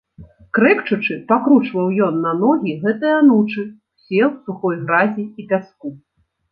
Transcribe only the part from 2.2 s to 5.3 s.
на ногі гэтыя анучы, усе ў сухой гразі